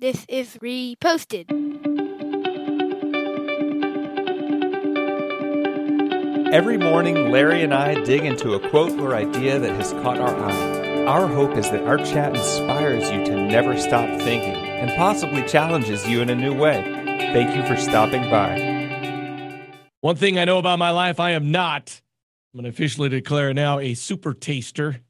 This 0.00 0.24
is 0.30 0.56
reposted. 0.62 1.44
Every 6.50 6.78
morning, 6.78 7.30
Larry 7.30 7.62
and 7.62 7.74
I 7.74 8.02
dig 8.04 8.24
into 8.24 8.54
a 8.54 8.70
quote 8.70 8.98
or 8.98 9.14
idea 9.14 9.58
that 9.58 9.74
has 9.74 9.92
caught 9.92 10.16
our 10.16 10.34
eye. 10.34 11.04
Our 11.04 11.26
hope 11.26 11.54
is 11.54 11.70
that 11.70 11.84
our 11.86 11.98
chat 11.98 12.34
inspires 12.34 13.10
you 13.10 13.26
to 13.26 13.46
never 13.46 13.78
stop 13.78 14.08
thinking 14.22 14.54
and 14.54 14.90
possibly 14.96 15.46
challenges 15.46 16.08
you 16.08 16.22
in 16.22 16.30
a 16.30 16.34
new 16.34 16.58
way. 16.58 16.80
Thank 17.34 17.54
you 17.54 17.62
for 17.66 17.78
stopping 17.78 18.22
by. 18.30 19.86
One 20.00 20.16
thing 20.16 20.38
I 20.38 20.46
know 20.46 20.56
about 20.56 20.78
my 20.78 20.92
life, 20.92 21.20
I 21.20 21.32
am 21.32 21.50
not, 21.50 22.00
I'm 22.54 22.62
going 22.62 22.64
to 22.64 22.74
officially 22.74 23.10
declare 23.10 23.52
now, 23.52 23.78
a 23.78 23.92
super 23.92 24.32
taster. 24.32 25.02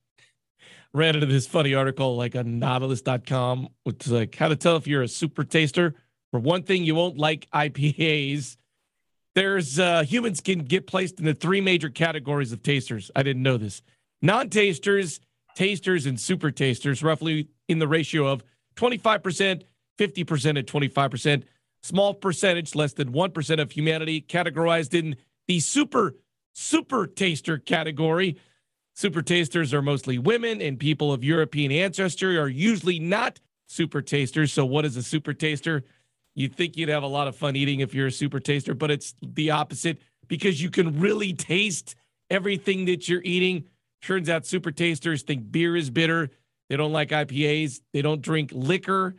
Ran 0.93 1.15
into 1.15 1.27
this 1.27 1.47
funny 1.47 1.75
article 1.75 2.17
like 2.17 2.35
on 2.35 2.59
nautilus.com. 2.59 3.69
which 3.85 4.07
is 4.07 4.13
like 4.13 4.35
how 4.35 4.49
to 4.49 4.57
tell 4.57 4.77
if 4.77 4.87
you're 4.87 5.03
a 5.03 5.09
super 5.09 5.45
taster. 5.45 5.95
For 6.31 6.41
one 6.41 6.63
thing, 6.63 6.85
you 6.85 6.95
won't 6.95 7.17
like 7.17 7.49
IPAs. 7.53 8.57
There's 9.35 9.79
uh, 9.79 10.03
humans 10.03 10.41
can 10.41 10.61
get 10.61 10.87
placed 10.87 11.21
into 11.21 11.35
three 11.35 11.61
major 11.61 11.89
categories 11.89 12.53
of 12.53 12.63
tasters. 12.63 13.11
I 13.15 13.23
didn't 13.23 13.43
know 13.43 13.57
this. 13.57 13.83
Non-tasters, 14.23 15.21
tasters, 15.55 16.07
and 16.07 16.19
super 16.19 16.51
tasters, 16.51 17.03
roughly 17.03 17.49
in 17.69 17.79
the 17.79 17.89
ratio 17.89 18.27
of 18.27 18.43
25%, 18.77 19.63
50%, 19.99 20.59
and 20.59 20.67
25%. 20.67 21.43
Small 21.83 22.15
percentage, 22.15 22.75
less 22.75 22.93
than 22.93 23.13
1% 23.13 23.61
of 23.61 23.73
humanity 23.73 24.21
categorized 24.21 24.99
in 24.99 25.17
the 25.49 25.61
super, 25.61 26.15
super 26.53 27.07
taster 27.07 27.59
category. 27.59 28.37
Super 28.95 29.23
tasters 29.23 29.73
are 29.73 29.83
mostly 29.83 30.19
women, 30.19 30.61
and 30.61 30.79
people 30.79 31.13
of 31.13 31.25
European 31.25 31.73
ancestry 31.73 32.37
are 32.37 32.49
usually 32.49 32.99
not 32.99 33.41
super 33.67 34.03
tasters. 34.03 34.53
So, 34.53 34.65
what 34.67 34.85
is 34.85 34.97
a 34.97 35.03
super 35.03 35.33
taster? 35.33 35.85
You'd 36.35 36.55
think 36.55 36.77
you'd 36.77 36.89
have 36.89 37.03
a 37.03 37.09
lot 37.09 37.27
of 37.29 37.37
fun 37.37 37.57
eating 37.57 37.81
if 37.81 37.95
you're 37.95 38.09
a 38.09 38.13
super 38.13 38.41
taster, 38.41 38.75
but 38.75 38.91
it's 38.91 39.15
the 39.23 39.51
opposite 39.51 39.99
because 40.29 40.63
you 40.63 40.71
can 40.71 41.01
really 41.01 41.33
taste 41.33 41.97
everything 42.31 42.85
that 42.87 43.09
you're 43.09 43.23
eating. 43.25 43.65
Turns 44.03 44.29
out 44.29 44.47
super 44.47 44.71
tasters 44.71 45.23
think 45.23 45.51
beer 45.51 45.77
is 45.77 45.91
bitter. 45.91 46.31
They 46.69 46.77
don't 46.77 46.93
like 46.93 47.09
IPAs. 47.11 47.81
They 47.93 48.01
don't 48.03 48.23
drink 48.23 48.51
liquor. 48.55 49.17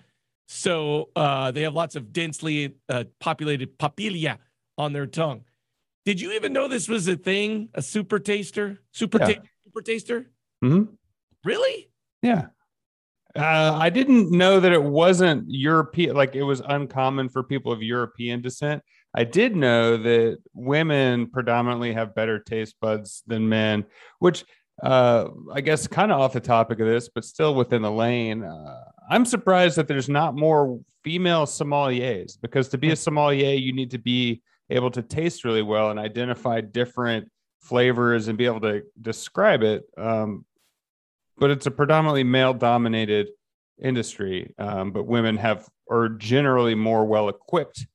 So 0.48 1.10
uh, 1.16 1.52
they 1.52 1.62
have 1.64 1.73
lots 1.73 1.95
of 1.95 2.12
densely 2.14 2.76
uh, 2.90 3.04
populated 3.20 3.78
papillae 3.78 4.38
on 4.78 4.94
their 4.94 5.06
tongue. 5.06 5.44
Did 6.06 6.20
you 6.20 6.32
even 6.32 6.52
know 6.54 6.67
this 6.67 6.88
was 6.88 7.08
a 7.08 7.16
thing? 7.16 7.70
A 7.73 7.82
super 7.82 8.20
taster? 8.20 8.80
Super, 8.92 9.20
Yeah. 9.20 9.34
ta- 9.34 9.42
super 9.42 9.51
taster? 9.80 10.31
hmm 10.61 10.83
Really? 11.45 11.89
Yeah. 12.22 12.47
Uh, 13.36 13.77
I 13.80 13.89
didn't 13.89 14.30
know 14.30 14.59
that 14.59 14.73
it 14.73 14.83
wasn't 14.83 15.45
European, 15.47 16.16
like 16.16 16.36
it 16.36 16.44
was 16.44 16.61
uncommon 16.66 17.30
for 17.30 17.44
people 17.44 17.72
of 17.72 17.81
European 17.81 18.42
descent. 18.42 18.83
I 19.14 19.23
did 19.23 19.55
know 19.55 19.97
that 19.97 20.39
women 20.53 21.27
predominantly 21.27 21.94
have 21.94 22.14
better 22.16 22.39
taste 22.39 22.75
buds 22.81 23.23
than 23.27 23.47
men, 23.47 23.86
which 24.19 24.44
uh, 24.83 25.30
I 25.53 25.61
guess 25.61 25.88
kind 25.88 26.11
of 26.11 26.19
off 26.19 26.33
the 26.33 26.39
topic 26.39 26.80
of 26.80 26.88
this, 26.88 27.09
but 27.09 27.23
still 27.23 27.55
within 27.55 27.81
the 27.81 27.92
lane. 27.92 28.44
Uh, 28.44 28.83
I'm 29.09 29.25
surprised 29.25 29.77
that 29.77 29.88
there's 29.88 30.09
not 30.09 30.36
more 30.36 30.80
female 31.03 31.45
sommeliers 31.45 32.38
because 32.42 32.69
to 32.69 32.77
be 32.77 32.92
a 32.92 32.95
sommelier, 32.95 33.53
you 33.53 33.73
need 33.73 33.92
to 33.92 33.99
be 33.99 34.42
able 34.69 34.92
to 34.92 35.02
taste 35.02 35.44
really 35.44 35.61
well 35.61 35.92
and 35.92 35.99
identify 35.99 36.61
different 36.61 37.30
flavors 37.62 38.28
and 38.28 38.38
be 38.38 38.45
able 38.45 38.62
to 38.62 38.84
describe 39.00 39.64
it. 39.64 39.84
Um, 39.98 40.45
but 41.38 41.52
it's 41.52 41.66
a 41.66 41.72
predominantly 41.72 42.23
male 42.23 42.54
dominated 42.54 43.30
industry. 43.81 44.54
Um, 44.58 44.92
but 44.92 45.06
women 45.08 45.38
have 45.38 45.67
are 45.89 46.09
generally 46.09 46.76
more 46.76 47.06
well 47.06 47.30
equipped 47.30 47.88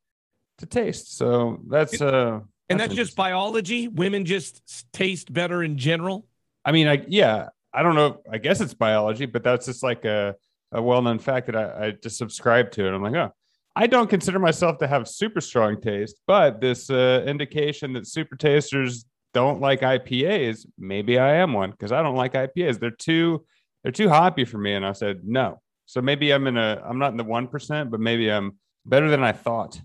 to 0.58 0.66
taste. 0.66 1.16
So 1.16 1.60
that's 1.68 2.00
uh 2.00 2.40
And 2.68 2.80
that's 2.80 2.94
just 2.94 3.16
biology. 3.16 3.88
Women 3.88 4.24
just 4.24 4.90
taste 4.92 5.32
better 5.32 5.62
in 5.62 5.78
general. 5.78 6.26
I 6.64 6.72
mean, 6.72 6.88
I 6.88 7.04
yeah, 7.06 7.48
I 7.72 7.82
don't 7.82 7.94
know. 7.94 8.20
I 8.30 8.38
guess 8.38 8.60
it's 8.60 8.74
biology, 8.74 9.26
but 9.26 9.44
that's 9.44 9.66
just 9.66 9.82
like 9.82 10.04
a, 10.04 10.34
a 10.72 10.82
well 10.82 11.02
known 11.02 11.18
fact 11.18 11.46
that 11.46 11.56
I, 11.56 11.86
I 11.86 11.90
just 11.90 12.18
subscribe 12.18 12.72
to. 12.72 12.86
And 12.86 12.94
I'm 12.94 13.02
like, 13.02 13.14
oh, 13.14 13.32
I 13.76 13.86
don't 13.86 14.08
consider 14.08 14.38
myself 14.38 14.78
to 14.78 14.86
have 14.86 15.06
super 15.06 15.40
strong 15.40 15.80
taste, 15.80 16.20
but 16.26 16.60
this 16.60 16.88
uh, 16.90 17.22
indication 17.26 17.92
that 17.92 18.06
super 18.06 18.34
tasters 18.34 19.04
don't 19.36 19.60
like 19.60 19.82
IPAs, 19.82 20.64
maybe 20.78 21.18
I 21.18 21.34
am 21.34 21.52
one 21.52 21.70
because 21.70 21.92
I 21.92 22.02
don't 22.02 22.16
like 22.16 22.32
IPAs. 22.32 22.80
They're 22.80 22.90
too 22.90 23.44
they're 23.82 23.92
too 23.92 24.08
hoppy 24.08 24.46
for 24.46 24.56
me. 24.56 24.72
And 24.72 24.84
I 24.84 24.92
said 24.92 25.20
no. 25.24 25.60
So 25.84 26.00
maybe 26.00 26.32
I'm 26.32 26.46
in 26.46 26.56
a 26.56 26.82
I'm 26.82 26.98
not 26.98 27.10
in 27.10 27.18
the 27.18 27.24
one 27.24 27.46
percent, 27.46 27.90
but 27.90 28.00
maybe 28.00 28.32
I'm 28.32 28.56
better 28.86 29.10
than 29.10 29.22
I 29.22 29.32
thought. 29.32 29.78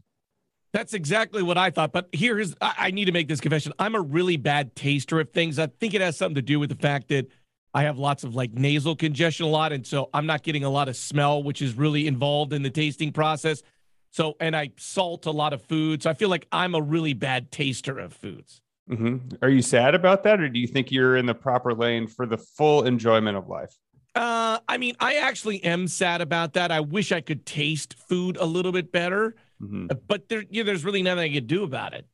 That's 0.72 0.94
exactly 0.94 1.44
what 1.44 1.58
I 1.58 1.70
thought. 1.70 1.92
But 1.92 2.08
here's 2.14 2.56
I, 2.62 2.76
I 2.78 2.92
need 2.92 3.06
to 3.06 3.12
make 3.12 3.28
this 3.28 3.42
confession. 3.42 3.74
I'm 3.78 3.94
a 3.94 4.02
really 4.02 4.38
bad 4.38 4.74
taster 4.74 5.20
of 5.20 5.32
things. 5.32 5.60
I 5.60 5.68
think 5.68 5.94
it 5.96 6.00
has 6.00 6.16
something 6.16 6.36
to 6.36 6.42
do 6.42 6.58
with 6.58 6.70
the 6.70 6.78
fact 6.78 7.10
that 7.10 7.28
I 7.74 7.84
have 7.84 8.00
lots 8.00 8.24
of 8.24 8.34
like 8.34 8.54
nasal 8.54 8.96
congestion 8.96 9.48
a 9.48 9.50
lot. 9.50 9.74
And 9.74 9.86
so 9.86 10.10
I'm 10.14 10.28
not 10.28 10.44
getting 10.44 10.64
a 10.64 10.70
lot 10.70 10.88
of 10.88 10.96
smell, 10.96 11.44
which 11.44 11.62
is 11.62 11.74
really 11.74 12.08
involved 12.08 12.54
in 12.54 12.64
the 12.64 12.70
tasting 12.70 13.12
process. 13.12 13.64
So, 14.12 14.38
and 14.40 14.56
I 14.56 14.72
salt 14.78 15.26
a 15.26 15.32
lot 15.32 15.52
of 15.52 15.62
food. 15.62 16.04
So 16.04 16.10
I 16.10 16.14
feel 16.14 16.30
like 16.30 16.48
I'm 16.54 16.74
a 16.74 16.82
really 16.82 17.14
bad 17.14 17.52
taster 17.52 18.00
of 18.00 18.14
foods. 18.14 18.62
Hmm 18.88 19.18
Are 19.42 19.50
you 19.50 19.62
sad 19.62 19.96
about 19.96 20.24
that, 20.24 20.40
or 20.42 20.50
do 20.50 20.60
you 20.60 20.68
think 20.68 20.92
you're 20.92 21.18
in 21.18 21.26
the 21.26 21.34
proper 21.36 21.74
lane 21.74 22.08
for 22.08 22.26
the 22.26 22.38
full 22.38 22.84
enjoyment 22.86 23.38
of 23.38 23.48
life? 23.48 23.74
Uh, 24.14 24.60
I 24.68 24.78
mean, 24.78 24.96
I 25.00 25.16
actually 25.16 25.64
am 25.64 25.88
sad 25.88 26.20
about 26.22 26.54
that. 26.54 26.72
I 26.72 26.82
wish 26.82 27.12
I 27.12 27.22
could 27.22 27.46
taste 27.46 27.96
food 28.10 28.36
a 28.38 28.46
little 28.46 28.72
bit 28.74 28.92
better, 28.92 29.36
Mhm. 29.62 29.90
but 30.08 30.28
there, 30.28 30.44
yeah, 30.50 30.64
there's 30.64 30.84
really 30.84 31.02
nothing 31.04 31.32
I 31.32 31.34
could 31.34 31.48
do 31.48 31.64
about 31.64 31.94
it. 31.94 32.06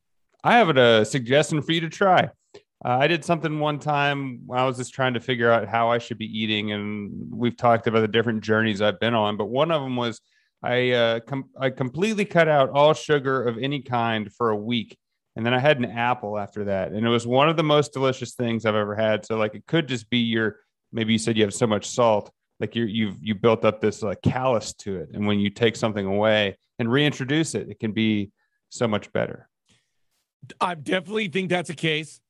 I 0.44 0.56
have 0.58 0.76
a 0.76 1.04
suggestion 1.04 1.60
for 1.62 1.72
you 1.72 1.80
to 1.80 1.88
try. 1.88 2.30
Uh, 2.84 2.98
I 3.00 3.08
did 3.08 3.24
something 3.24 3.58
one 3.58 3.80
time. 3.80 4.42
when 4.46 4.60
I 4.60 4.64
was 4.64 4.76
just 4.76 4.94
trying 4.94 5.14
to 5.14 5.20
figure 5.20 5.50
out 5.50 5.66
how 5.66 5.90
I 5.90 5.98
should 5.98 6.18
be 6.18 6.26
eating, 6.26 6.70
and 6.70 7.10
we've 7.32 7.56
talked 7.56 7.88
about 7.88 8.00
the 8.00 8.08
different 8.08 8.44
journeys 8.44 8.80
I've 8.80 9.00
been 9.00 9.14
on. 9.14 9.36
But 9.36 9.46
one 9.46 9.72
of 9.72 9.82
them 9.82 9.96
was 9.96 10.20
I 10.62 10.90
uh, 10.92 11.20
com- 11.20 11.50
I 11.58 11.70
completely 11.70 12.24
cut 12.24 12.46
out 12.46 12.70
all 12.70 12.94
sugar 12.94 13.42
of 13.42 13.58
any 13.58 13.82
kind 13.82 14.32
for 14.32 14.50
a 14.50 14.56
week, 14.56 14.96
and 15.38 15.46
then 15.46 15.54
I 15.54 15.60
had 15.60 15.78
an 15.78 15.84
apple 15.84 16.36
after 16.36 16.64
that, 16.64 16.90
and 16.90 17.06
it 17.06 17.08
was 17.08 17.24
one 17.24 17.48
of 17.48 17.56
the 17.56 17.62
most 17.62 17.92
delicious 17.92 18.34
things 18.34 18.66
I've 18.66 18.74
ever 18.74 18.96
had. 18.96 19.24
So 19.24 19.36
like 19.36 19.54
it 19.54 19.64
could 19.68 19.86
just 19.86 20.10
be 20.10 20.18
your 20.18 20.56
maybe 20.90 21.12
you 21.12 21.18
said 21.18 21.36
you 21.36 21.44
have 21.44 21.54
so 21.54 21.66
much 21.66 21.86
salt, 21.88 22.32
like 22.58 22.74
you 22.74 22.84
you've 22.86 23.22
you 23.22 23.36
built 23.36 23.64
up 23.64 23.80
this 23.80 24.02
like 24.02 24.20
callus 24.20 24.74
to 24.78 24.96
it, 24.96 25.10
and 25.14 25.28
when 25.28 25.38
you 25.38 25.48
take 25.48 25.76
something 25.76 26.04
away 26.04 26.56
and 26.80 26.90
reintroduce 26.90 27.54
it, 27.54 27.70
it 27.70 27.78
can 27.78 27.92
be 27.92 28.32
so 28.68 28.88
much 28.88 29.12
better. 29.12 29.48
I 30.60 30.74
definitely 30.74 31.28
think 31.28 31.50
that's 31.50 31.70
a 31.70 31.74
case. 31.76 32.20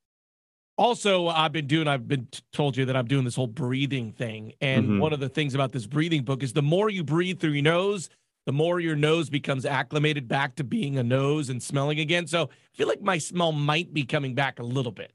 Also, 0.77 1.29
I've 1.29 1.53
been 1.53 1.67
doing, 1.67 1.89
I've 1.89 2.07
been 2.07 2.29
told 2.53 2.77
you 2.77 2.85
that 2.85 2.95
I'm 2.97 3.07
doing 3.07 3.25
this 3.25 3.35
whole 3.37 3.49
breathing 3.49 4.13
thing. 4.13 4.53
And 4.61 4.87
Mhm. 4.87 5.01
one 5.01 5.13
of 5.13 5.19
the 5.19 5.29
things 5.29 5.55
about 5.55 5.73
this 5.73 5.87
breathing 5.87 6.25
book 6.25 6.43
is 6.43 6.53
the 6.53 6.63
more 6.63 6.89
you 6.89 7.03
breathe 7.03 7.41
through 7.41 7.53
your 7.53 7.63
nose, 7.63 8.11
the 8.49 8.53
more 8.53 8.81
your 8.81 8.97
nose 8.97 9.29
becomes 9.29 9.67
acclimated 9.67 10.27
back 10.27 10.55
to 10.55 10.65
being 10.65 10.97
a 10.97 11.03
nose 11.03 11.51
and 11.51 11.63
smelling 11.63 12.01
again. 12.01 12.27
So 12.27 12.45
I 12.45 12.77
feel 12.79 12.89
like 12.89 13.03
my 13.03 13.19
smell 13.19 13.53
might 13.53 13.93
be 13.93 14.05
coming 14.05 14.35
back 14.35 14.59
a 14.59 14.63
little 14.63 14.91
bit. 14.91 15.13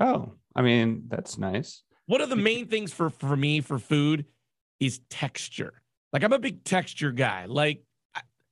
Oh, 0.00 0.32
I 0.56 0.62
mean 0.62 1.04
that's 1.06 1.38
nice. 1.38 1.84
One 2.06 2.20
of 2.20 2.28
the 2.28 2.34
main 2.34 2.66
things 2.66 2.92
for 2.92 3.08
for 3.08 3.36
me 3.36 3.60
for 3.60 3.78
food 3.78 4.24
is 4.80 4.98
texture. 5.10 5.80
Like 6.12 6.24
I'm 6.24 6.32
a 6.32 6.40
big 6.40 6.64
texture 6.64 7.12
guy. 7.12 7.44
Like 7.44 7.84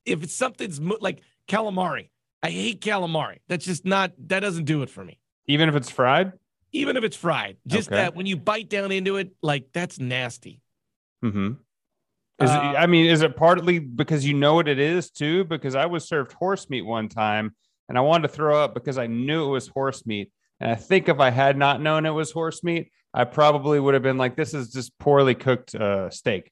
if 0.06 0.22
it's 0.22 0.32
something's 0.32 0.80
mo- 0.80 0.98
like 1.00 1.22
calamari, 1.48 2.10
I 2.40 2.50
hate 2.50 2.80
calamari. 2.80 3.38
That's 3.48 3.64
just 3.64 3.84
not 3.84 4.12
that 4.28 4.40
doesn't 4.40 4.66
do 4.66 4.82
it 4.82 4.90
for 4.90 5.04
me. 5.04 5.18
Even 5.48 5.68
if 5.68 5.74
it's 5.74 5.90
fried. 5.90 6.34
Even 6.70 6.96
if 6.96 7.02
it's 7.02 7.16
fried, 7.16 7.56
just 7.66 7.88
Okay. 7.88 7.96
that 7.96 8.14
when 8.14 8.26
you 8.26 8.36
bite 8.36 8.68
down 8.68 8.92
into 8.92 9.16
it, 9.16 9.32
like 9.42 9.72
that's 9.72 9.98
nasty. 9.98 10.60
Mm-hmm. 11.24 11.54
Is 12.40 12.50
it, 12.50 12.56
Uh, 12.56 12.74
I 12.76 12.86
mean, 12.86 13.06
is 13.06 13.22
it 13.22 13.36
partly 13.36 13.78
because 13.78 14.26
you 14.26 14.34
know 14.34 14.54
what 14.54 14.66
it 14.68 14.78
is 14.78 15.10
too? 15.10 15.44
Because 15.44 15.74
I 15.74 15.86
was 15.86 16.08
served 16.08 16.32
horse 16.32 16.68
meat 16.68 16.82
one 16.82 17.08
time, 17.08 17.54
and 17.88 17.96
I 17.96 18.00
wanted 18.00 18.28
to 18.28 18.34
throw 18.34 18.62
up 18.62 18.74
because 18.74 18.98
I 18.98 19.06
knew 19.06 19.46
it 19.46 19.50
was 19.50 19.68
horse 19.68 20.04
meat, 20.04 20.32
and 20.58 20.70
I 20.70 20.74
think 20.74 21.08
if 21.08 21.20
I 21.20 21.30
had 21.30 21.56
not 21.56 21.80
known 21.80 22.06
it 22.06 22.10
was 22.10 22.32
horse 22.32 22.64
meat, 22.64 22.90
I 23.12 23.24
probably 23.24 23.78
would 23.78 23.94
have 23.94 24.02
been 24.02 24.18
like, 24.18 24.34
"This 24.34 24.52
is 24.52 24.72
just 24.72 24.98
poorly 24.98 25.36
cooked 25.36 25.74
uh, 25.76 26.10
steak." 26.10 26.50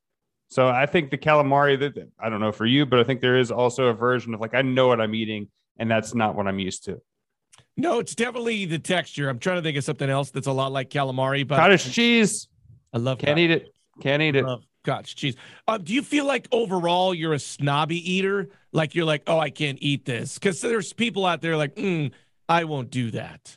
So 0.51 0.69
I 0.69 0.87
think 0.87 1.11
the 1.11 1.19
calamari 1.19 1.79
that 1.81 1.95
I 2.21 2.29
don't 2.29 2.41
know 2.41 2.53
for 2.53 2.67
you, 2.67 2.87
but 2.87 3.01
I 3.01 3.05
think 3.05 3.21
there 3.21 3.39
is 3.39 3.51
also 3.51 3.87
a 3.87 3.95
version 3.95 4.35
of 4.35 4.41
like 4.41 4.55
I 4.55 4.63
know 4.63 4.87
what 4.87 5.01
I'm 5.01 5.15
eating, 5.17 5.49
and 5.79 5.91
that's 5.91 6.15
not 6.15 6.37
what 6.37 6.47
I'm 6.47 6.61
used 6.61 6.85
to. 6.85 7.03
No, 7.77 7.99
it's 7.99 8.15
definitely 8.15 8.67
the 8.67 8.79
texture. 8.79 9.29
I'm 9.29 9.39
trying 9.41 9.57
to 9.57 9.63
think 9.63 9.77
of 9.79 9.85
something 9.85 10.09
else 10.09 10.31
that's 10.31 10.47
a 10.47 10.53
lot 10.53 10.71
like 10.71 10.91
calamari, 10.91 11.47
but 11.47 11.57
Cottage 11.57 11.91
cheese, 11.93 12.49
I 12.93 12.99
love 12.99 13.19
can't 13.19 13.39
eat 13.39 13.51
it. 13.51 13.75
Can't 14.01 14.23
eat 14.23 14.37
it. 14.37 14.45
Love 14.45 14.63
cottage 14.83 15.15
cheese. 15.15 15.37
Uh, 15.67 15.79
do 15.79 15.93
you 15.93 16.03
feel 16.03 16.27
like 16.27 16.49
overall 16.53 17.15
you're 17.15 17.33
a 17.33 17.39
snobby 17.39 18.13
eater? 18.13 18.51
Like 18.73 18.95
you're 18.95 19.05
like, 19.05 19.23
oh, 19.27 19.39
I 19.39 19.51
can't 19.51 19.79
eat 19.81 20.05
this 20.05 20.35
because 20.35 20.61
there's 20.61 20.93
people 20.93 21.27
out 21.27 21.41
there 21.41 21.57
like, 21.57 21.77
mm, 21.77 22.11
I 22.49 22.65
won't 22.65 22.91
do 22.91 23.11
that. 23.13 23.57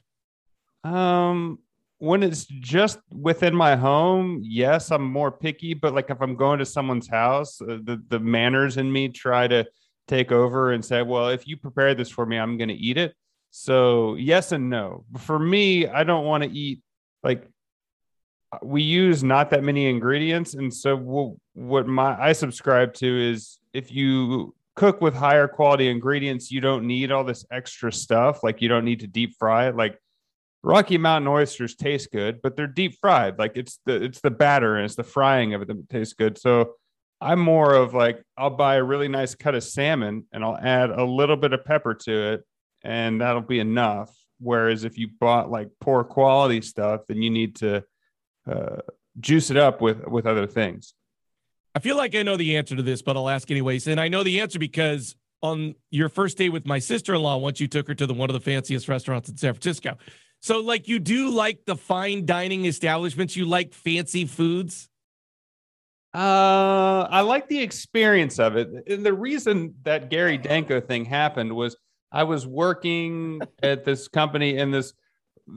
Um, 0.83 1.59
when 1.97 2.23
it's 2.23 2.45
just 2.45 2.99
within 3.11 3.55
my 3.55 3.75
home, 3.75 4.41
yes, 4.43 4.91
I'm 4.91 5.03
more 5.03 5.31
picky. 5.31 5.73
But 5.73 5.93
like 5.93 6.09
if 6.09 6.21
I'm 6.21 6.35
going 6.35 6.59
to 6.59 6.65
someone's 6.65 7.07
house, 7.07 7.61
uh, 7.61 7.79
the 7.83 8.01
the 8.09 8.19
manners 8.19 8.77
in 8.77 8.91
me 8.91 9.09
try 9.09 9.47
to 9.47 9.65
take 10.07 10.31
over 10.31 10.73
and 10.73 10.85
say, 10.85 11.01
well, 11.01 11.29
if 11.29 11.47
you 11.47 11.57
prepare 11.57 11.95
this 11.95 12.09
for 12.09 12.25
me, 12.25 12.37
I'm 12.37 12.57
going 12.57 12.69
to 12.69 12.75
eat 12.75 12.97
it. 12.97 13.15
So 13.51 14.15
yes 14.15 14.51
and 14.51 14.69
no. 14.69 15.05
For 15.17 15.39
me, 15.39 15.87
I 15.87 16.03
don't 16.03 16.25
want 16.25 16.43
to 16.43 16.49
eat 16.49 16.81
like 17.23 17.49
we 18.61 18.81
use 18.81 19.23
not 19.23 19.49
that 19.51 19.63
many 19.63 19.89
ingredients, 19.89 20.53
and 20.53 20.73
so 20.73 20.95
we'll, 20.95 21.37
what 21.53 21.87
my 21.87 22.19
I 22.19 22.33
subscribe 22.33 22.93
to 22.95 23.31
is 23.31 23.59
if 23.73 23.91
you 23.91 24.53
cook 24.75 25.01
with 25.01 25.13
higher 25.13 25.47
quality 25.47 25.89
ingredients, 25.89 26.51
you 26.51 26.61
don't 26.61 26.85
need 26.85 27.11
all 27.11 27.23
this 27.23 27.45
extra 27.51 27.91
stuff. 27.91 28.43
Like 28.43 28.61
you 28.61 28.69
don't 28.69 28.85
need 28.85 28.99
to 29.01 29.07
deep 29.07 29.35
fry 29.37 29.67
it. 29.67 29.75
Like 29.75 29.99
Rocky 30.63 30.97
Mountain 30.97 31.27
oysters 31.27 31.75
taste 31.75 32.11
good, 32.11 32.41
but 32.41 32.55
they're 32.55 32.67
deep 32.67 32.97
fried. 32.99 33.39
Like 33.39 33.53
it's 33.55 33.79
the 33.85 34.03
it's 34.03 34.21
the 34.21 34.31
batter 34.31 34.75
and 34.75 34.85
it's 34.85 34.95
the 34.95 35.03
frying 35.03 35.53
of 35.53 35.61
it 35.61 35.67
that 35.67 35.89
tastes 35.89 36.13
good. 36.13 36.37
So 36.37 36.73
I'm 37.21 37.39
more 37.39 37.73
of 37.73 37.93
like 37.93 38.21
I'll 38.37 38.49
buy 38.49 38.75
a 38.75 38.83
really 38.83 39.07
nice 39.07 39.35
cut 39.35 39.55
of 39.55 39.63
salmon 39.63 40.25
and 40.33 40.43
I'll 40.43 40.57
add 40.57 40.89
a 40.89 41.03
little 41.03 41.37
bit 41.37 41.53
of 41.53 41.63
pepper 41.65 41.93
to 41.93 42.33
it, 42.33 42.45
and 42.83 43.21
that'll 43.21 43.41
be 43.41 43.59
enough. 43.59 44.13
Whereas 44.39 44.83
if 44.83 44.97
you 44.97 45.09
bought 45.19 45.49
like 45.49 45.69
poor 45.79 46.03
quality 46.03 46.61
stuff, 46.61 47.01
then 47.07 47.21
you 47.21 47.29
need 47.29 47.55
to 47.57 47.83
uh, 48.49 48.81
juice 49.19 49.49
it 49.49 49.57
up 49.57 49.81
with 49.81 50.05
with 50.07 50.25
other 50.25 50.47
things. 50.47 50.93
I 51.73 51.79
feel 51.79 51.97
like 51.97 52.15
I 52.15 52.23
know 52.23 52.37
the 52.37 52.55
answer 52.55 52.75
to 52.75 52.83
this, 52.83 53.01
but 53.01 53.17
I'll 53.17 53.29
ask 53.29 53.51
anyways. 53.51 53.87
And 53.87 53.99
I 53.99 54.07
know 54.07 54.23
the 54.23 54.39
answer 54.39 54.59
because 54.59 55.15
on 55.41 55.75
your 55.91 56.07
first 56.07 56.37
date 56.37 56.49
with 56.49 56.65
my 56.65 56.79
sister-in-law, 56.79 57.37
once 57.37 57.59
you 57.59 57.67
took 57.67 57.87
her 57.87 57.95
to 57.95 58.07
the 58.07 58.13
one 58.13 58.29
of 58.29 58.33
the 58.33 58.39
fanciest 58.39 58.87
restaurants 58.87 59.29
in 59.29 59.37
San 59.37 59.53
Francisco. 59.53 59.97
So, 60.41 60.61
like, 60.61 60.87
you 60.87 60.99
do 60.99 61.31
like 61.31 61.65
the 61.65 61.75
fine 61.75 62.25
dining 62.25 62.65
establishments. 62.65 63.35
You 63.35 63.45
like 63.45 63.73
fancy 63.73 64.25
foods. 64.25 64.89
Uh, 66.13 67.07
I 67.09 67.21
like 67.21 67.49
the 67.49 67.61
experience 67.61 68.39
of 68.39 68.55
it. 68.55 68.69
And 68.87 69.05
the 69.05 69.13
reason 69.13 69.75
that 69.83 70.09
Gary 70.09 70.37
Danko 70.37 70.79
thing 70.79 71.03
happened 71.03 71.53
was 71.53 71.75
I 72.11 72.23
was 72.23 72.47
working 72.47 73.41
at 73.61 73.83
this 73.83 74.07
company 74.07 74.57
in 74.57 74.71
this 74.71 74.93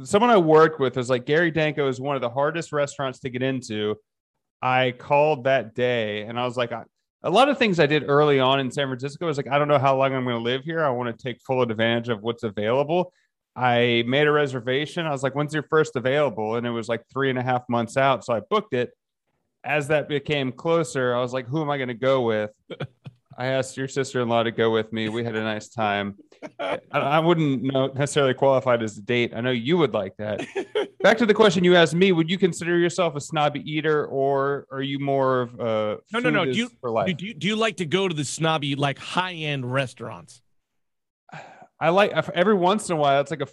someone 0.05 0.31
I 0.31 0.37
worked 0.38 0.81
with 0.81 0.96
was 0.96 1.11
like 1.11 1.26
Gary 1.26 1.50
Danko 1.50 1.88
is 1.88 2.00
one 2.00 2.17
of 2.17 2.23
the 2.23 2.31
hardest 2.31 2.73
restaurants 2.73 3.20
to 3.20 3.31
get 3.31 3.43
into. 3.43 3.96
I 4.61 4.93
called 4.93 5.44
that 5.44 5.75
day 5.75 6.23
and 6.23 6.38
I 6.38 6.44
was 6.44 6.56
like, 6.56 6.73
I, 6.73 6.85
a 7.23 7.31
lot 7.31 7.49
of 7.49 7.58
things 7.58 7.81
I 7.81 7.87
did 7.87 8.05
early 8.08 8.38
on 8.38 8.61
in 8.61 8.70
San 8.70 8.88
Francisco 8.88 9.26
was 9.26 9.37
like, 9.37 9.49
I 9.49 9.58
don't 9.58 9.69
know 9.69 9.79
how 9.79 9.96
long 9.96 10.14
I'm 10.14 10.25
going 10.25 10.37
to 10.37 10.43
live 10.43 10.62
here. 10.62 10.85
I 10.85 10.90
want 10.90 11.17
to 11.17 11.23
take 11.23 11.40
full 11.43 11.62
advantage 11.62 12.08
of 12.08 12.23
what's 12.23 12.43
available. 12.43 13.12
I 13.56 14.05
made 14.06 14.29
a 14.29 14.32
reservation. 14.32 15.05
I 15.05 15.11
was 15.11 15.23
like, 15.23 15.35
when's 15.35 15.52
your 15.52 15.64
first 15.64 15.96
available? 15.96 16.56
And 16.56 16.67
it 16.67 16.70
was 16.70 16.88
like 16.88 17.02
three 17.12 17.31
and 17.31 17.38
a 17.38 17.43
half 17.43 17.62
months 17.69 17.96
out. 17.96 18.25
So 18.25 18.35
I 18.35 18.40
booked 18.49 18.75
it. 18.75 18.90
As 19.64 19.88
that 19.88 20.08
became 20.08 20.52
closer, 20.52 21.14
I 21.14 21.20
was 21.20 21.32
like, 21.32 21.49
who 21.49 21.61
am 21.61 21.70
I 21.70 21.76
going 21.76 21.88
to 21.88 21.94
go 21.94 22.23
with? 22.23 22.50
I 23.38 23.46
asked 23.46 23.76
your 23.76 23.87
sister 23.87 24.20
in 24.20 24.29
law 24.29 24.43
to 24.43 24.50
go 24.50 24.73
with 24.73 24.93
me. 24.93 25.08
We 25.08 25.23
had 25.23 25.37
a 25.37 25.43
nice 25.43 25.69
time. 25.69 26.17
I, 26.58 27.20
wouldn't 27.20 27.62
know 27.62 27.87
necessarily 27.87 28.35
qualified 28.35 28.82
as 28.82 28.99
a 28.99 29.00
date. 29.00 29.32
I 29.32 29.40
know 29.40 29.52
you 29.52 29.79
would 29.79 29.94
like 29.94 30.17
that. 30.17 30.44
Back 31.02 31.19
to 31.19 31.26
the 31.26 31.35
question 31.35 31.62
you 31.62 31.76
asked 31.76 31.94
me: 31.94 32.11
Would 32.11 32.29
you 32.29 32.37
consider 32.37 32.76
yourself 32.76 33.14
a 33.14 33.20
snobby 33.20 33.61
eater, 33.61 34.06
or 34.06 34.67
are 34.73 34.82
you 34.82 34.99
more 34.99 35.43
of 35.43 35.61
a 35.61 35.99
no, 36.12 36.19
no, 36.19 36.31
no? 36.31 36.44
Do 36.46 36.50
you, 36.50 36.69
do 37.14 37.26
you 37.26 37.35
do 37.35 37.46
you 37.46 37.55
like 37.55 37.76
to 37.76 37.87
go 37.87 38.08
to 38.08 38.14
the 38.14 38.25
snobby, 38.25 38.75
like 38.75 38.99
high 38.99 39.35
end 39.35 39.73
restaurants? 39.73 40.43
I 41.81 41.90
like 41.90 42.11
every 42.35 42.55
once 42.55 42.90
in 42.90 42.96
a 42.96 42.99
while. 42.99 43.20
It's 43.20 43.31
like 43.31 43.43
a, 43.43 43.49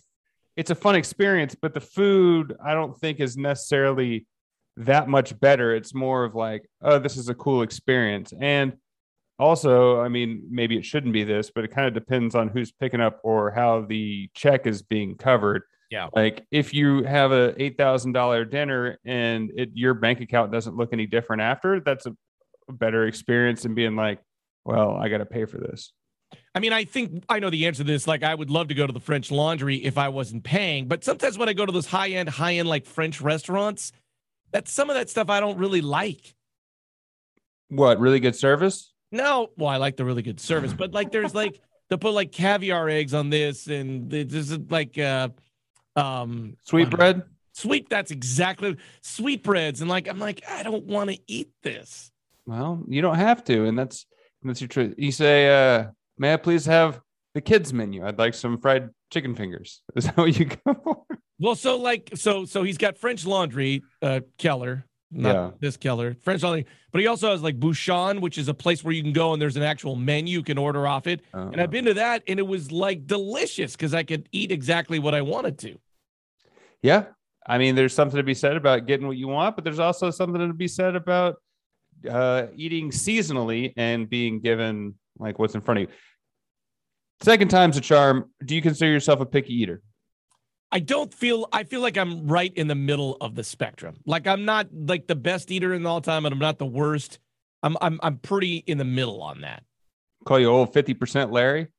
it's 0.55 0.71
a 0.71 0.75
fun 0.75 0.95
experience, 0.95 1.55
but 1.55 1.75
the 1.75 1.81
food 1.81 2.55
I 2.63 2.73
don't 2.73 2.99
think 2.99 3.19
is 3.19 3.37
necessarily 3.37 4.25
that 4.77 5.07
much 5.07 5.39
better. 5.39 5.75
It's 5.75 5.93
more 5.93 6.23
of 6.23 6.33
like, 6.33 6.67
oh, 6.81 6.97
this 6.97 7.17
is 7.17 7.29
a 7.29 7.35
cool 7.35 7.61
experience, 7.61 8.33
and 8.39 8.73
also, 9.37 9.99
I 9.99 10.07
mean, 10.07 10.43
maybe 10.49 10.77
it 10.77 10.85
shouldn't 10.85 11.13
be 11.13 11.23
this, 11.23 11.51
but 11.53 11.63
it 11.63 11.71
kind 11.71 11.87
of 11.87 11.93
depends 11.93 12.35
on 12.35 12.47
who's 12.47 12.71
picking 12.71 13.01
up 13.01 13.19
or 13.23 13.51
how 13.51 13.81
the 13.81 14.29
check 14.33 14.65
is 14.65 14.81
being 14.81 15.15
covered. 15.15 15.63
Yeah. 15.91 16.09
Like 16.13 16.45
if 16.51 16.73
you 16.73 17.03
have 17.03 17.31
a 17.31 17.53
eight 17.61 17.77
thousand 17.77 18.13
dollar 18.13 18.45
dinner 18.45 18.97
and 19.05 19.51
it, 19.55 19.69
your 19.73 19.93
bank 19.93 20.21
account 20.21 20.51
doesn't 20.51 20.75
look 20.75 20.93
any 20.93 21.05
different 21.05 21.41
after, 21.41 21.79
that's 21.79 22.05
a, 22.05 22.15
a 22.69 22.73
better 22.73 23.07
experience 23.07 23.63
than 23.63 23.75
being 23.75 23.95
like, 23.95 24.19
well, 24.63 24.95
I 24.95 25.09
got 25.09 25.19
to 25.19 25.25
pay 25.25 25.45
for 25.45 25.57
this. 25.57 25.91
I 26.53 26.59
mean, 26.59 26.73
I 26.73 26.85
think 26.85 27.23
I 27.29 27.39
know 27.39 27.49
the 27.49 27.67
answer 27.67 27.83
to 27.83 27.91
this. 27.91 28.07
Like, 28.07 28.23
I 28.23 28.33
would 28.33 28.49
love 28.49 28.69
to 28.69 28.73
go 28.73 28.87
to 28.87 28.93
the 28.93 28.99
French 28.99 29.29
Laundry 29.29 29.75
if 29.75 29.97
I 29.97 30.09
wasn't 30.09 30.43
paying, 30.43 30.87
but 30.87 31.03
sometimes 31.03 31.37
when 31.37 31.49
I 31.49 31.53
go 31.53 31.65
to 31.65 31.71
those 31.71 31.85
high 31.85 32.09
end, 32.09 32.29
high 32.29 32.55
end 32.55 32.67
like 32.67 32.85
French 32.85 33.21
restaurants, 33.21 33.91
that's 34.51 34.71
some 34.71 34.89
of 34.89 34.95
that 34.95 35.09
stuff 35.09 35.29
I 35.29 35.39
don't 35.39 35.57
really 35.57 35.81
like. 35.81 36.33
What 37.69 37.99
really 37.99 38.19
good 38.19 38.35
service? 38.35 38.93
No, 39.11 39.49
well, 39.57 39.69
I 39.69 39.77
like 39.77 39.97
the 39.97 40.05
really 40.05 40.21
good 40.21 40.39
service, 40.39 40.73
but 40.73 40.91
like 40.93 41.11
there's 41.11 41.35
like 41.35 41.59
to 41.89 41.97
put 41.97 42.13
like 42.13 42.31
caviar 42.31 42.89
eggs 42.89 43.13
on 43.13 43.29
this, 43.29 43.67
and 43.67 44.09
this 44.09 44.33
is 44.33 44.57
like 44.69 44.97
uh 44.97 45.29
um 45.95 46.57
sweetbread. 46.63 47.23
Sweet, 47.53 47.87
that's 47.89 48.11
exactly 48.11 48.75
sweetbreads, 49.01 49.81
and 49.81 49.89
like 49.89 50.07
I'm 50.07 50.19
like 50.19 50.43
I 50.49 50.63
don't 50.63 50.85
want 50.85 51.09
to 51.11 51.17
eat 51.27 51.49
this. 51.63 52.11
Well, 52.45 52.83
you 52.87 53.01
don't 53.01 53.15
have 53.15 53.43
to, 53.45 53.65
and 53.65 53.77
that's 53.77 54.05
that's 54.43 54.61
your 54.61 54.67
truth. 54.67 54.95
You 54.97 55.11
say, 55.11 55.47
uh, 55.49 55.87
"May 56.17 56.33
I 56.33 56.37
please 56.37 56.65
have 56.65 56.99
the 57.33 57.41
kids 57.41 57.73
menu? 57.73 58.05
I'd 58.05 58.19
like 58.19 58.33
some 58.33 58.57
fried 58.59 58.89
chicken 59.11 59.35
fingers." 59.35 59.81
Is 59.95 60.05
that 60.05 60.17
what 60.17 60.37
you 60.37 60.45
go 60.45 60.73
for? 60.83 61.05
Well, 61.39 61.55
so 61.55 61.77
like 61.77 62.11
so 62.15 62.45
so 62.45 62.63
he's 62.63 62.77
got 62.77 62.97
French 62.97 63.25
Laundry, 63.25 63.83
uh, 64.01 64.21
Keller, 64.37 64.85
not 65.15 65.33
yeah. 65.33 65.51
this 65.59 65.77
Keller, 65.77 66.15
French 66.21 66.43
only. 66.43 66.65
But 66.91 67.01
he 67.01 67.07
also 67.07 67.31
has 67.31 67.41
like 67.41 67.59
Bouchon, 67.59 68.21
which 68.21 68.37
is 68.37 68.47
a 68.47 68.53
place 68.53 68.83
where 68.83 68.93
you 68.93 69.01
can 69.01 69.13
go 69.13 69.33
and 69.33 69.41
there's 69.41 69.55
an 69.55 69.63
actual 69.63 69.95
menu 69.95 70.37
you 70.37 70.43
can 70.43 70.57
order 70.57 70.85
off 70.85 71.07
it. 71.07 71.21
Uh-huh. 71.33 71.49
And 71.51 71.61
I've 71.61 71.71
been 71.71 71.85
to 71.85 71.93
that 71.95 72.23
and 72.27 72.39
it 72.39 72.45
was 72.45 72.71
like 72.71 73.07
delicious 73.07 73.71
because 73.73 73.93
I 73.93 74.03
could 74.03 74.27
eat 74.31 74.51
exactly 74.51 74.99
what 74.99 75.15
I 75.15 75.21
wanted 75.21 75.57
to. 75.59 75.77
Yeah. 76.81 77.05
I 77.47 77.57
mean, 77.57 77.75
there's 77.75 77.93
something 77.93 78.17
to 78.17 78.23
be 78.23 78.33
said 78.33 78.57
about 78.57 78.87
getting 78.87 79.07
what 79.07 79.17
you 79.17 79.27
want, 79.27 79.55
but 79.55 79.63
there's 79.63 79.79
also 79.79 80.09
something 80.09 80.39
to 80.45 80.53
be 80.53 80.67
said 80.67 80.95
about 80.95 81.37
uh, 82.09 82.47
eating 82.55 82.91
seasonally 82.91 83.73
and 83.77 84.09
being 84.09 84.39
given 84.39 84.95
like 85.17 85.39
what's 85.39 85.55
in 85.55 85.61
front 85.61 85.79
of 85.79 85.89
you. 85.89 85.95
Second 87.21 87.47
time's 87.49 87.77
a 87.77 87.81
charm. 87.81 88.29
Do 88.43 88.55
you 88.55 88.61
consider 88.61 88.91
yourself 88.91 89.21
a 89.21 89.25
picky 89.25 89.53
eater? 89.53 89.81
I 90.75 90.79
don't 90.79 91.13
feel 91.13 91.47
I 91.53 91.63
feel 91.63 91.79
like 91.79 91.97
I'm 91.97 92.27
right 92.27 92.53
in 92.53 92.67
the 92.67 92.75
middle 92.75 93.15
of 93.21 93.33
the 93.33 93.45
spectrum. 93.45 93.95
Like 94.05 94.27
I'm 94.27 94.43
not 94.43 94.67
like 94.73 95.07
the 95.07 95.15
best 95.15 95.49
eater 95.49 95.73
in 95.73 95.85
all 95.85 96.01
time, 96.01 96.25
and 96.25 96.33
I'm 96.33 96.39
not 96.39 96.59
the 96.59 96.65
worst. 96.65 97.19
I'm 97.63 97.77
I'm 97.79 97.97
I'm 98.03 98.17
pretty 98.17 98.57
in 98.57 98.77
the 98.77 98.83
middle 98.83 99.21
on 99.21 99.39
that. 99.39 99.63
Call 100.25 100.37
you 100.37 100.49
old 100.49 100.73
fifty 100.73 100.93
percent 100.93 101.31
Larry. 101.31 101.69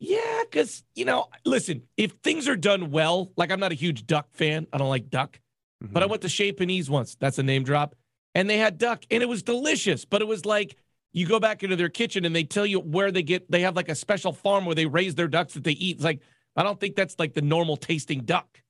Yeah, 0.00 0.40
because 0.50 0.82
you 0.96 1.04
know, 1.04 1.28
listen, 1.44 1.82
if 1.96 2.10
things 2.24 2.48
are 2.48 2.56
done 2.56 2.90
well, 2.90 3.30
like 3.36 3.52
I'm 3.52 3.60
not 3.60 3.70
a 3.70 3.76
huge 3.76 4.04
duck 4.04 4.26
fan. 4.32 4.66
I 4.72 4.78
don't 4.78 4.88
like 4.88 5.10
duck, 5.10 5.38
mm-hmm. 5.80 5.92
but 5.92 6.02
I 6.02 6.06
went 6.06 6.22
to 6.22 6.28
Chez 6.28 6.54
Panisse 6.54 6.90
once. 6.90 7.14
That's 7.14 7.38
a 7.38 7.44
name 7.44 7.62
drop, 7.62 7.94
and 8.34 8.50
they 8.50 8.58
had 8.58 8.78
duck, 8.78 9.04
and 9.12 9.22
it 9.22 9.28
was 9.28 9.44
delicious. 9.44 10.04
But 10.04 10.22
it 10.22 10.26
was 10.26 10.44
like 10.44 10.76
you 11.12 11.24
go 11.24 11.38
back 11.38 11.62
into 11.62 11.76
their 11.76 11.88
kitchen 11.88 12.24
and 12.24 12.34
they 12.34 12.42
tell 12.42 12.66
you 12.66 12.80
where 12.80 13.12
they 13.12 13.22
get. 13.22 13.48
They 13.48 13.60
have 13.60 13.76
like 13.76 13.88
a 13.88 13.94
special 13.94 14.32
farm 14.32 14.64
where 14.64 14.74
they 14.74 14.86
raise 14.86 15.14
their 15.14 15.28
ducks 15.28 15.54
that 15.54 15.62
they 15.62 15.70
eat. 15.70 15.98
It's 15.98 16.04
like 16.04 16.20
I 16.56 16.62
don't 16.62 16.78
think 16.78 16.96
that's 16.96 17.18
like 17.18 17.34
the 17.34 17.42
normal 17.42 17.76
tasting 17.76 18.20
duck. 18.20 18.60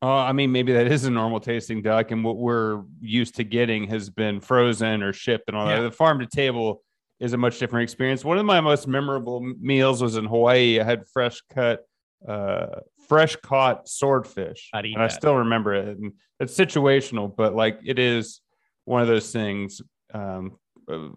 Oh, 0.00 0.08
I 0.08 0.32
mean, 0.32 0.52
maybe 0.52 0.72
that 0.74 0.86
is 0.86 1.04
a 1.04 1.10
normal 1.10 1.40
tasting 1.40 1.82
duck, 1.82 2.12
and 2.12 2.22
what 2.22 2.36
we're 2.36 2.82
used 3.00 3.34
to 3.36 3.44
getting 3.44 3.88
has 3.88 4.10
been 4.10 4.40
frozen 4.40 5.02
or 5.02 5.12
shipped 5.12 5.48
and 5.48 5.56
all 5.56 5.68
yeah. 5.68 5.76
that. 5.76 5.82
The 5.82 5.90
farm 5.90 6.20
to 6.20 6.26
table 6.26 6.82
is 7.18 7.32
a 7.32 7.36
much 7.36 7.58
different 7.58 7.82
experience. 7.82 8.24
One 8.24 8.38
of 8.38 8.46
my 8.46 8.60
most 8.60 8.86
memorable 8.86 9.40
meals 9.40 10.00
was 10.00 10.16
in 10.16 10.24
Hawaii. 10.24 10.78
I 10.78 10.84
had 10.84 11.08
fresh 11.08 11.40
cut, 11.52 11.84
uh, 12.26 12.80
fresh 13.08 13.34
caught 13.36 13.88
swordfish, 13.88 14.70
and 14.72 14.94
that. 14.94 15.00
I 15.00 15.08
still 15.08 15.34
remember 15.34 15.74
it. 15.74 15.98
And 15.98 16.12
it's 16.38 16.56
situational, 16.56 17.34
but 17.34 17.56
like 17.56 17.80
it 17.84 17.98
is 17.98 18.40
one 18.84 19.02
of 19.02 19.08
those 19.08 19.32
things. 19.32 19.82
Um, 20.14 20.58
uh, 20.88 21.08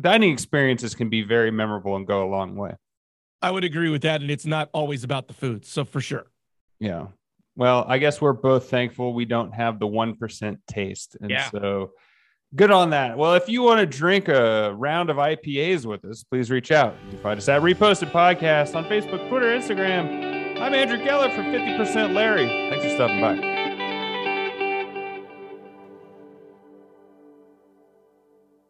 dining 0.00 0.32
experiences 0.32 0.94
can 0.94 1.08
be 1.08 1.22
very 1.22 1.50
memorable 1.50 1.96
and 1.96 2.06
go 2.06 2.24
a 2.24 2.30
long 2.30 2.54
way. 2.54 2.74
I 3.42 3.50
would 3.50 3.64
agree 3.64 3.90
with 3.90 4.02
that. 4.02 4.20
And 4.20 4.30
it's 4.30 4.46
not 4.46 4.68
always 4.72 5.04
about 5.04 5.28
the 5.28 5.34
food. 5.34 5.64
So 5.64 5.84
for 5.84 6.00
sure. 6.00 6.26
Yeah. 6.78 7.06
Well, 7.56 7.84
I 7.88 7.98
guess 7.98 8.20
we're 8.20 8.32
both 8.32 8.70
thankful 8.70 9.12
we 9.12 9.24
don't 9.24 9.52
have 9.52 9.78
the 9.78 9.86
1% 9.86 10.58
taste. 10.66 11.16
And 11.20 11.30
yeah. 11.30 11.50
so 11.50 11.92
good 12.54 12.70
on 12.70 12.90
that. 12.90 13.18
Well, 13.18 13.34
if 13.34 13.48
you 13.48 13.62
want 13.62 13.80
to 13.80 13.86
drink 13.86 14.28
a 14.28 14.74
round 14.74 15.10
of 15.10 15.16
IPAs 15.16 15.84
with 15.84 16.04
us, 16.04 16.24
please 16.24 16.50
reach 16.50 16.70
out. 16.70 16.94
You 17.04 17.12
can 17.12 17.20
find 17.20 17.38
us 17.38 17.48
at 17.48 17.62
Reposted 17.62 18.10
Podcast 18.10 18.74
on 18.74 18.84
Facebook, 18.84 19.28
Twitter, 19.28 19.46
Instagram. 19.46 20.58
I'm 20.60 20.74
Andrew 20.74 20.98
Geller 20.98 21.34
for 21.34 21.42
50% 21.42 22.14
Larry. 22.14 22.46
Thanks 22.70 22.84
for 22.84 22.94
stopping 22.94 23.20
by. 23.20 23.59